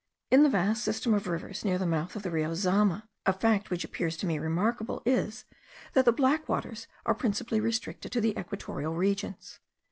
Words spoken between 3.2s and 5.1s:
a fact which appears to me remarkable